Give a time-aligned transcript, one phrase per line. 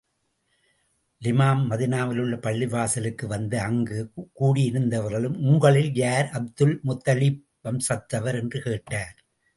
[1.21, 3.97] லிமாம் மதீனாவிலுள்ள பள்ளிவாசலுக்கு வந்து, அங்கு
[4.39, 9.15] கூடியிருந்தவர்களிடம், உங்களில் யார் அப்துல் முத்தலிப் வம்சத்தவர்?, என்று கேட்டார்.